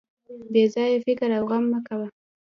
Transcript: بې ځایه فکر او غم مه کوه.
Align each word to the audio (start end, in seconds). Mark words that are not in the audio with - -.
بې 0.51 0.63
ځایه 0.73 0.97
فکر 1.05 1.29
او 1.37 1.43
غم 1.49 1.63
مه 1.71 1.79
کوه. 1.87 2.07